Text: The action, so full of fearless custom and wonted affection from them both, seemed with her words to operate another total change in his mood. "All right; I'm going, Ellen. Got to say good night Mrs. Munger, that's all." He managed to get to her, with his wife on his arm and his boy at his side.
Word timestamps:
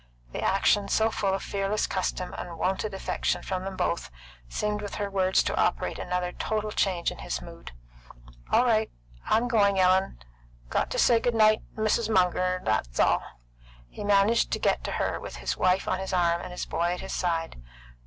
The 0.31 0.41
action, 0.41 0.87
so 0.87 1.11
full 1.11 1.31
of 1.35 1.43
fearless 1.43 1.85
custom 1.85 2.33
and 2.35 2.57
wonted 2.57 2.91
affection 2.91 3.43
from 3.43 3.63
them 3.65 3.77
both, 3.77 4.09
seemed 4.49 4.81
with 4.81 4.95
her 4.95 5.11
words 5.11 5.43
to 5.43 5.55
operate 5.55 5.99
another 5.99 6.31
total 6.31 6.71
change 6.71 7.11
in 7.11 7.19
his 7.19 7.39
mood. 7.39 7.71
"All 8.51 8.65
right; 8.65 8.89
I'm 9.27 9.47
going, 9.47 9.77
Ellen. 9.77 10.17
Got 10.69 10.89
to 10.89 10.97
say 10.97 11.19
good 11.19 11.35
night 11.35 11.61
Mrs. 11.75 12.09
Munger, 12.09 12.61
that's 12.63 12.99
all." 12.99 13.21
He 13.89 14.03
managed 14.03 14.49
to 14.53 14.59
get 14.59 14.83
to 14.85 14.93
her, 14.93 15.19
with 15.19 15.35
his 15.35 15.55
wife 15.55 15.87
on 15.87 15.99
his 15.99 16.13
arm 16.13 16.41
and 16.41 16.49
his 16.51 16.65
boy 16.65 16.93
at 16.93 17.01
his 17.01 17.13
side. 17.13 17.57